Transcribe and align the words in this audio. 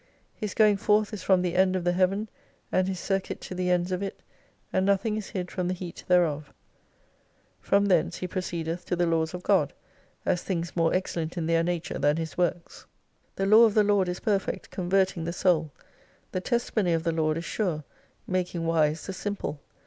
His 0.33 0.55
going 0.55 0.77
forth 0.77 1.13
is 1.13 1.21
from 1.21 1.43
the 1.43 1.53
end 1.55 1.75
of 1.75 1.83
the 1.83 1.91
heaven 1.91 2.27
and 2.71 2.87
his 2.87 2.99
circuit 2.99 3.39
to 3.41 3.53
the 3.53 3.69
ends 3.69 3.91
of 3.91 4.01
it; 4.01 4.23
and 4.73 4.83
nothing 4.83 5.15
is 5.15 5.27
hid 5.29 5.51
from 5.51 5.67
the 5.67 5.75
heat 5.75 6.03
thereof 6.07 6.51
From 7.59 7.85
thence 7.85 8.17
he 8.17 8.27
pro 8.27 8.41
ceedeth 8.41 8.83
to 8.85 8.95
the 8.95 9.05
laws 9.05 9.35
of 9.35 9.43
God, 9.43 9.73
as 10.25 10.41
things 10.41 10.75
more 10.75 10.91
excellent 10.91 11.37
in 11.37 11.45
their 11.45 11.61
nature 11.61 11.99
than 11.99 12.17
His 12.17 12.35
works. 12.35 12.87
The 13.35 13.45
Law 13.45 13.65
of 13.65 13.75
the 13.75 13.83
Lord 13.83 14.09
is 14.09 14.19
perfect, 14.21 14.71
converting 14.71 15.25
the 15.25 15.33
Soul; 15.33 15.69
the 16.31 16.41
testimony 16.41 16.93
of 16.93 17.03
the 17.03 17.11
Lord 17.11 17.37
is 17.37 17.45
sure, 17.45 17.83
making 18.25 18.65
wise 18.65 19.05
the 19.05 19.13
simple. 19.13 19.59